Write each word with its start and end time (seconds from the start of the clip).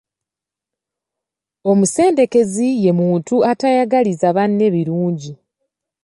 Omuseddeekezi 1.69 2.67
ye 2.83 2.91
muntu 2.99 3.35
atayagaliza 3.51 4.27
banne 4.35 4.65
birungi. 4.73 5.31